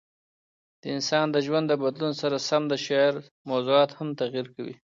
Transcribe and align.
د 0.81 0.83
انسان 0.95 1.25
د 1.31 1.37
ژوند 1.45 1.65
د 1.69 1.73
بدلون 1.83 2.13
سره 2.21 2.37
سم 2.47 2.63
د 2.69 2.73
شعر 2.85 3.13
موضوعات 3.49 3.89
هم 3.97 4.09
تغیر 4.21 4.45
کوي. 4.55 4.75